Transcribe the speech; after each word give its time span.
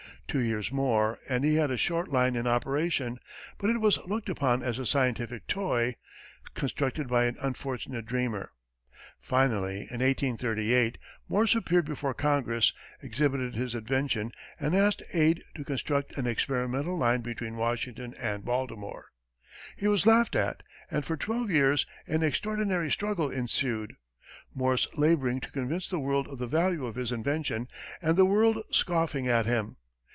Two 0.27 0.39
years 0.39 0.71
more, 0.71 1.19
and 1.27 1.43
he 1.43 1.55
had 1.55 1.71
a 1.71 1.75
short 1.75 2.07
line 2.07 2.37
in 2.37 2.47
operation, 2.47 3.19
but 3.57 3.69
it 3.69 3.79
was 3.81 3.97
looked 4.07 4.29
upon 4.29 4.63
as 4.63 4.79
a 4.79 4.85
scientific 4.85 5.45
toy 5.45 5.97
constructed 6.53 7.09
by 7.09 7.25
an 7.25 7.35
unfortunate 7.41 8.05
dreamer. 8.05 8.53
Finally, 9.19 9.87
in 9.91 9.99
1838, 9.99 10.97
Morse 11.27 11.53
appeared 11.53 11.83
before 11.85 12.13
Congress, 12.13 12.71
exhibited 13.03 13.55
his 13.55 13.75
invention 13.75 14.31
and 14.57 14.73
asked 14.73 15.01
aid 15.11 15.43
to 15.53 15.65
construct 15.65 16.17
an 16.17 16.25
experimental 16.27 16.97
line 16.97 17.19
between 17.19 17.57
Washington 17.57 18.13
and 18.17 18.45
Baltimore. 18.45 19.07
He 19.75 19.89
was 19.89 20.05
laughed 20.07 20.37
at, 20.37 20.63
and 20.89 21.03
for 21.03 21.17
twelve 21.17 21.51
years 21.51 21.85
an 22.07 22.23
extraordinary 22.23 22.89
struggle 22.89 23.29
ensued, 23.29 23.97
Morse 24.55 24.87
laboring 24.95 25.41
to 25.41 25.51
convince 25.51 25.89
the 25.89 25.99
world 25.99 26.29
of 26.29 26.37
the 26.37 26.47
value 26.47 26.85
of 26.85 26.95
his 26.95 27.11
invention, 27.11 27.67
and 28.01 28.15
the 28.17 28.23
world 28.23 28.59
scoffing 28.71 29.27
at 29.27 29.45
him. 29.45 29.75